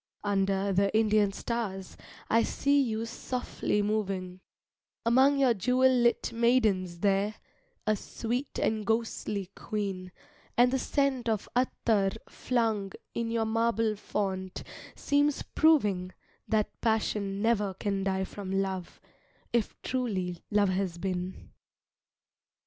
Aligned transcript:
Under 0.23 0.73
the 0.73 0.91
Indian 0.97 1.31
stars 1.31 1.95
I 2.27 2.41
see 2.41 2.81
you 2.81 3.05
softly 3.05 3.83
moving, 3.83 4.39
Among 5.05 5.37
your 5.37 5.53
jewel 5.53 5.91
lit 5.91 6.33
maidens 6.33 7.01
there, 7.01 7.35
A 7.85 7.95
sweet 7.95 8.59
and 8.59 8.83
ghostly 8.83 9.51
queen, 9.55 10.11
And 10.57 10.71
the 10.73 10.79
scent 10.79 11.29
of 11.29 11.47
attar 11.55 12.13
flung 12.27 12.93
In 13.13 13.29
your 13.29 13.45
marble 13.45 13.95
font 13.95 14.63
seems 14.95 15.43
proving 15.43 16.11
That 16.47 16.81
passion 16.81 17.39
never 17.39 17.75
can 17.75 18.03
die 18.03 18.23
from 18.23 18.49
love, 18.51 18.99
If 19.53 19.79
truly 19.83 20.43
love 20.49 20.69
has 20.69 20.97
been. 20.97 21.51